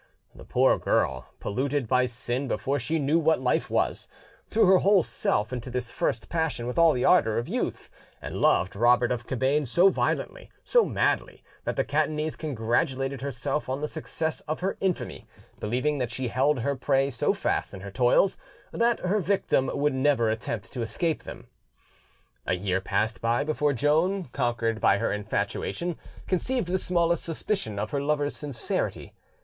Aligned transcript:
The 0.33 0.45
poor 0.45 0.79
girl, 0.79 1.27
polluted 1.39 1.87
by 1.87 2.07
sin 2.07 2.47
before 2.47 2.79
she 2.79 2.97
knew 2.97 3.19
what 3.19 3.39
life 3.39 3.69
was, 3.69 4.07
threw 4.47 4.65
her 4.65 4.79
whole 4.79 5.03
self 5.03 5.53
into 5.53 5.69
this 5.69 5.91
first 5.91 6.27
passion 6.27 6.65
with 6.65 6.79
all 6.79 6.93
the 6.93 7.05
ardour 7.05 7.37
of 7.37 7.47
youth, 7.47 7.91
and 8.19 8.37
loved 8.41 8.75
Robert 8.75 9.11
of 9.11 9.27
Cabane 9.27 9.67
so 9.67 9.89
violently, 9.89 10.49
so 10.63 10.85
madly, 10.85 11.43
that 11.65 11.75
the 11.75 11.83
Catanese 11.83 12.35
congratulated 12.35 13.21
herself 13.21 13.69
on 13.69 13.81
the 13.81 13.87
success 13.87 14.39
of 14.47 14.61
her 14.61 14.75
infamy, 14.81 15.27
believing 15.59 15.99
that 15.99 16.09
she 16.09 16.29
held 16.29 16.61
her 16.61 16.75
prey 16.75 17.11
so 17.11 17.31
fast 17.31 17.71
in 17.71 17.81
her 17.81 17.91
toils 17.91 18.39
that 18.71 19.01
her 19.01 19.19
victim 19.19 19.69
would 19.71 19.93
never 19.93 20.31
attempt 20.31 20.73
to 20.73 20.81
escape 20.81 21.25
them. 21.25 21.45
A 22.47 22.55
year 22.55 22.81
passed 22.81 23.21
by 23.21 23.43
before 23.43 23.71
Joan, 23.73 24.29
conquered 24.31 24.81
by 24.81 24.97
her 24.97 25.13
infatuation, 25.13 25.95
conceived 26.25 26.69
the 26.69 26.79
smallest 26.79 27.23
suspicion 27.23 27.77
of 27.77 27.91
her 27.91 28.01
lover's 28.01 28.35
sincerity. 28.35 29.13